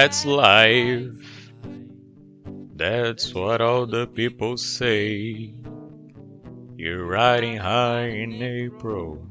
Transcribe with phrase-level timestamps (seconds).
[0.00, 1.52] That's life.
[2.76, 5.52] That's what all the people say.
[6.76, 9.26] You're riding high in April,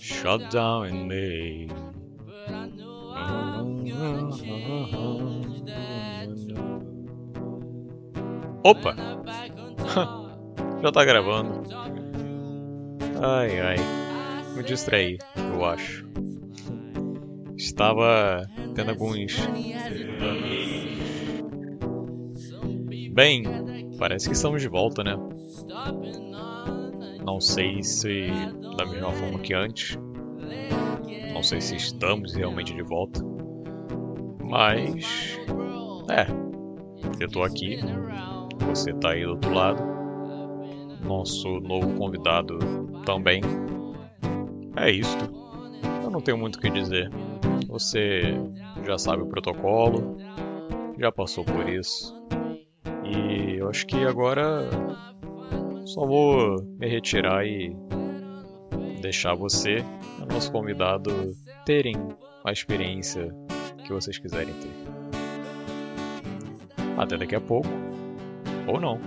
[0.00, 1.68] shut down in May.
[8.64, 8.94] Opa!
[10.82, 11.62] Já tá gravando.
[13.20, 13.76] Ai ai.
[14.56, 16.06] Me distraí, eu acho.
[17.56, 18.42] Estava
[18.74, 19.36] tendo alguns.
[23.12, 23.44] Bem,
[23.98, 25.16] parece que estamos de volta, né?
[27.24, 28.26] Não sei se
[28.76, 29.98] da mesma forma que antes.
[31.32, 33.20] Não sei se estamos realmente de volta.
[34.42, 35.38] Mas.
[36.10, 36.26] É.
[37.20, 37.78] Eu tô aqui.
[38.68, 39.82] Você tá aí do outro lado.
[41.04, 42.58] Nosso novo convidado
[43.04, 43.40] também.
[44.76, 45.24] É isto.
[46.02, 47.10] Eu não tenho muito o que dizer.
[47.68, 48.22] Você
[48.84, 50.16] já sabe o protocolo,
[50.98, 52.14] já passou por isso.
[53.04, 54.68] E eu acho que agora
[55.84, 57.76] só vou me retirar e
[59.00, 59.84] deixar você
[60.20, 61.10] o nosso convidado
[61.64, 61.96] terem
[62.44, 63.34] a experiência
[63.84, 64.70] que vocês quiserem ter.
[66.96, 67.68] Até daqui a pouco,
[68.66, 69.00] ou não.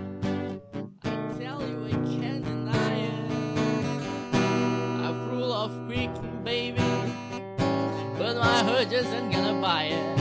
[8.90, 10.20] just ain't gonna buy it.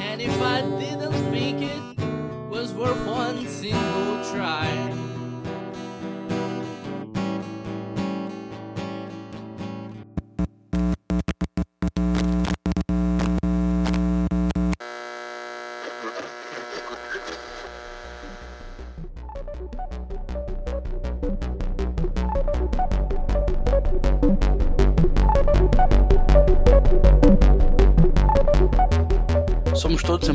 [0.00, 4.79] And if I didn't think it was worth one single try.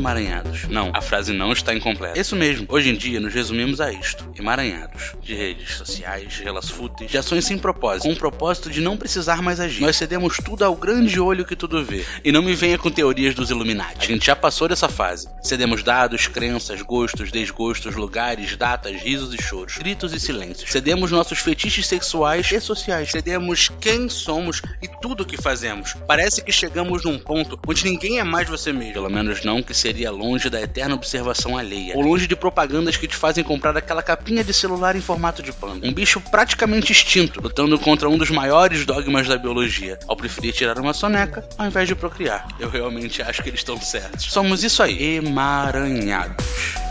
[0.06, 0.68] Emaranhados.
[0.68, 2.18] Não, a frase não está incompleta.
[2.18, 5.14] Isso mesmo, hoje em dia nos resumimos a isto: emaranhados.
[5.20, 9.42] De redes sociais, relas fúteis, de ações sem propósito, com o propósito de não precisar
[9.42, 9.82] mais agir.
[9.82, 12.04] Nós cedemos tudo ao grande olho que tudo vê.
[12.24, 13.98] E não me venha com teorias dos Illuminati.
[14.00, 15.28] A gente já passou dessa fase.
[15.42, 20.70] Cedemos dados, crenças, gostos, desgostos, lugares, datas, risos e choros, gritos e silêncios.
[20.70, 23.10] Cedemos nossos fetiches sexuais e sociais.
[23.10, 25.94] Cedemos quem somos e tudo o que fazemos.
[26.06, 28.94] Parece que chegamos num ponto onde ninguém é mais você mesmo.
[28.94, 33.06] Pelo menos não que seria longe da eterna observação alheia, ou longe de propagandas que
[33.06, 35.86] te fazem comprar aquela capinha de celular em formato de panda.
[35.86, 40.78] Um bicho praticamente extinto, lutando contra um dos maiores dogmas da biologia, ao preferir tirar
[40.78, 42.46] uma soneca ao invés de procriar.
[42.58, 44.24] Eu realmente acho que eles estão certos.
[44.24, 46.85] Somos isso aí, emaranhados.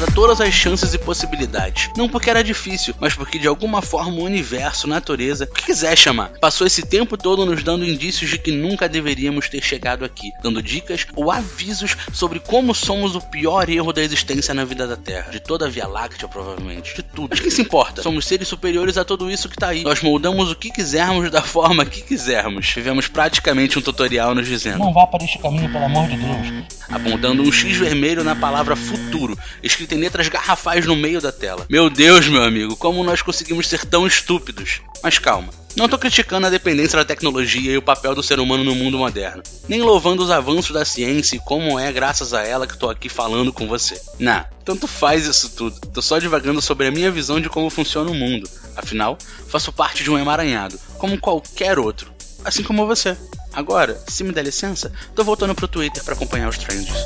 [0.00, 1.90] Contra todas as chances e possibilidades.
[1.94, 5.96] Não porque era difícil, mas porque de alguma forma o universo, natureza, o que quiser
[5.96, 10.30] chamar, passou esse tempo todo nos dando indícios de que nunca deveríamos ter chegado aqui,
[10.42, 14.96] dando dicas ou avisos sobre como somos o pior erro da existência na vida da
[14.96, 17.28] Terra, de toda a Via Láctea, provavelmente, de tudo.
[17.30, 18.02] Mas quem se importa?
[18.02, 19.82] Somos seres superiores a tudo isso que tá aí.
[19.82, 22.72] Nós moldamos o que quisermos da forma que quisermos.
[22.72, 26.64] Vivemos praticamente um tutorial nos dizendo: Não vá para este caminho, pelo amor de Deus.
[26.88, 31.66] Apontando um X vermelho na palavra futuro, escrita em letras garrafais no meio da tela.
[31.68, 34.80] Meu Deus, meu amigo, como nós conseguimos ser tão estúpidos?
[35.02, 35.52] Mas calma.
[35.76, 38.98] Não estou criticando a dependência da tecnologia e o papel do ser humano no mundo
[38.98, 42.90] moderno, nem louvando os avanços da ciência e como é graças a ela que estou
[42.90, 44.00] aqui falando com você.
[44.18, 45.80] Não, tanto faz isso tudo.
[45.92, 48.50] Tô só divagando sobre a minha visão de como funciona o mundo.
[48.76, 49.16] Afinal,
[49.48, 52.12] faço parte de um emaranhado, como qualquer outro,
[52.44, 53.16] assim como você.
[53.52, 57.04] Agora, se me der licença, tô voltando pro Twitter para acompanhar os trends.